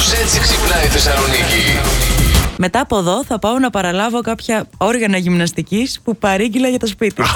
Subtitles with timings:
[0.00, 1.78] Κάπως έτσι ξυπνάει η Θεσσαλονίκη.
[2.56, 7.22] Μετά από εδώ θα πάω να παραλάβω κάποια όργανα γυμναστικής που παρήγγειλα για το σπίτι.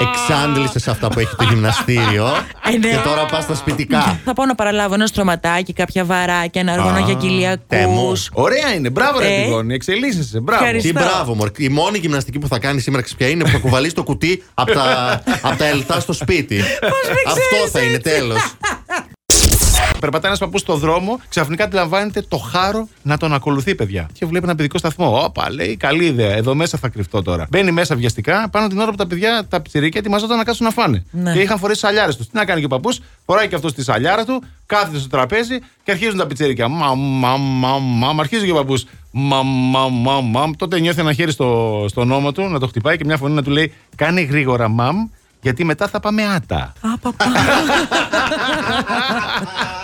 [0.00, 2.26] Εξάντλησες αυτά που έχει το γυμναστήριο.
[2.64, 2.88] Ε, ναι.
[2.88, 4.20] και τώρα πας στα σπιτικά.
[4.24, 7.94] θα πάω να παραλάβω ένα στρωματάκι, κάποια βαράκια, ένα όργανο για τέμου.
[7.94, 8.30] κοιλιακούς.
[8.32, 8.90] Ωραία είναι.
[8.90, 9.40] Μπράβο, ρε Ε.
[9.40, 9.74] Αντιγόνη.
[9.74, 10.40] Εξελίσσεσαι.
[10.40, 10.64] Μπράβο.
[10.64, 10.88] Ευχαριστώ.
[10.88, 11.50] Τι μπράβο, μωρ.
[11.56, 14.44] Η μόνη γυμναστική που θα κάνει σήμερα ξέρεις ποια είναι που θα κουβαλείς το κουτί
[14.54, 14.82] από τα,
[15.48, 16.60] απ' τα ελτά στο σπίτι.
[17.26, 18.38] Αυτό θα είναι τέλος.
[20.04, 24.08] Περπατάει ένας παππούς στο δρόμο, ξαφνικά αντιλαμβάνεται το χάρο να τον ακολουθεί, παιδιά.
[24.12, 25.24] Και βλέπει ένα παιδικό σταθμό.
[25.24, 26.36] Όπα, λέει, καλή ιδέα.
[26.36, 27.46] Εδώ μέσα θα κρυφτώ τώρα.
[27.50, 30.72] Μπαίνει μέσα βιαστικά, πάνω την ώρα που τα παιδιά, τα πιτσιρίκια, ετοιμαζόταν να κάτσουν να
[30.72, 31.04] φάνε.
[31.10, 31.32] Ναι.
[31.32, 32.26] Και είχαν φορέσει τι σαλιάρες τους.
[32.26, 35.58] Τι να κάνει και ο παππούς, φοράει και αυτός τη σαλιάρα του, κάθεται στο τραπέζι
[35.84, 36.68] και αρχίζουν τα πιτσιρίκια.
[36.68, 38.20] Μαμ, μαμ, μαμ, μαμ.
[38.20, 38.86] Αρχίζει και ο παππούς.
[39.10, 40.50] Μαμ, μαμ, μαμ, μαμ.
[40.56, 43.42] Τότε νιώθει ένα χέρι στο, στον ώμο του να το χτυπάει και μια φωνή να
[43.42, 45.08] του λέει: Κάνε γρήγορα, μαμ,
[45.40, 46.72] γιατί μετά θα πάμε άτα.
[46.80, 47.24] Α, παπά.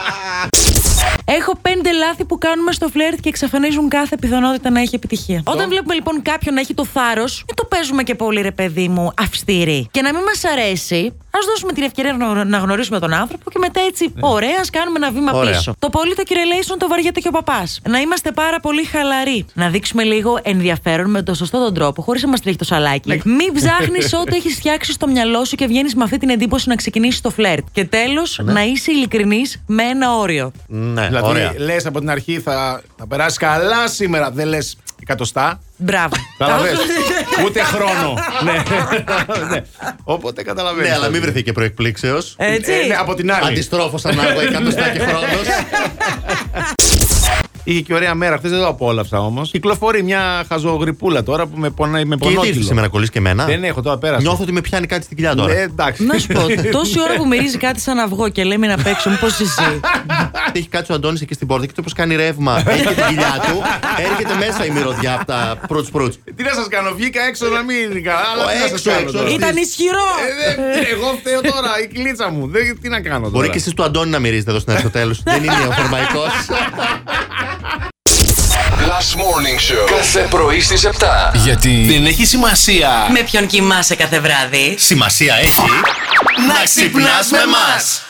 [2.11, 5.43] Έχω πέντε λάθη που κάνουμε στο φλερτ και εξαφανίζουν κάθε πιθανότητα να έχει επιτυχία.
[5.45, 8.89] Όταν βλέπουμε λοιπόν κάποιον να έχει το θάρρος, μην το παίζουμε και πολύ ρε παιδί
[8.89, 9.89] μου αυστηρή.
[9.91, 13.59] Και να μην μας αρέσει, ας δώσουμε την ευκαιρία να- να γνωρίσουμε τον άνθρωπο και
[13.59, 15.51] μετά έτσι, ωραία, ας κάνουμε ένα βήμα Ωραία.
[15.57, 15.75] πίσω.
[15.79, 17.81] Το πολύ το κυρελation το βαριέται και ο παπάς.
[17.89, 19.47] Να είμαστε πάρα πολύ χαλαροί.
[19.55, 23.21] Να δείξουμε λίγο ενδιαφέρον με τον σωστό τον τρόπο, χωρίς να μας τρέχει το σαλάκι.
[23.25, 26.75] Μην ψάχνεις ό,τι έχεις φτιάξει στο μυαλό σου και βγαίνεις με αυτή την εντύπωση να
[26.75, 27.65] ξεκινήσεις το φλερτ.
[27.73, 30.53] Και τέλος, να είσαι ειλικρινής με ένα όριο.
[30.67, 31.55] Ναι, Δηλαδή, ωραία.
[31.59, 34.31] λες από την αρχή θα, θα περάσει καλά σήμερα.
[34.31, 35.61] Δεν λες εκατοστά.
[35.77, 36.17] Μπράβο.
[36.39, 36.79] Καταλαβες.
[37.45, 38.15] Ούτε χρόνο.
[38.45, 38.63] ναι.
[39.51, 39.63] ναι.
[40.05, 40.89] Οπότε καταλαβαίνεις.
[40.89, 42.35] Ναι, αλλά μην βρεθεί και προεκπλήξεως.
[42.39, 42.73] Έτσι.
[42.87, 43.47] ναι, από την άλλη.
[43.47, 45.47] Αντιστρόφως ανάλογα εκατοστά και χρόνος.
[47.65, 48.37] Είχε και ωραία μέρα.
[48.37, 49.51] Χθες δεν το απόλαυσα όμως.
[49.51, 52.67] Κυκλοφορεί μια χαζογρυπούλα τώρα που με πονάει με Και γιατί ήρθε πονόκυλο.
[52.67, 54.23] σήμερα κολλή και εμένα; Δεν έχω τώρα πέρασε.
[54.23, 55.53] Νιώθω ότι με πιάνει κάτι στην κοιλιά τώρα.
[55.53, 56.05] Ε, εντάξει.
[56.05, 56.41] Να σου πω,
[56.79, 59.81] τόση ώρα που μυρίζει κάτι σαν αυγό και λέμε να παίξω, μήπω εσύ.
[60.53, 62.63] Έχει κάτσει ο Αντώνης εκεί στην πόρτα και το πώς κάνει ρεύμα.
[62.67, 63.63] Έχει και την κοιλιά του.
[64.11, 66.15] Έρχεται μέσα η μυρωδιά από τα προύτ προύτ.
[66.37, 67.77] Τι να σας κάνω, βγήκα έξω να μην.
[68.33, 69.17] Αλλά τι να σας έξω, κάνω έξω.
[69.17, 69.29] τώρα.
[69.31, 70.09] Ήταν ισχυρό!
[70.29, 70.59] Ε, δεν-
[70.95, 72.49] Εγώ φταίω τώρα, η κλίτσα μου.
[72.49, 73.31] Δεν- Τι να κάνω τώρα.
[73.31, 75.23] Μπορεί και εσείς του Αντώνη να μυρίζετε εδώ στην Αριστοτέλους.
[75.23, 76.23] Δεν είναι ο φορμαϊκό.
[79.01, 79.87] Last Morning Show.
[79.97, 81.31] Κάθε πρωί στις 7.
[81.35, 85.61] Γιατί δεν έχει σημασία Με ποιον κοιμάσαι κάθε βράδυ; Σημασία έχει
[86.49, 88.03] να ξυπνάς με μας.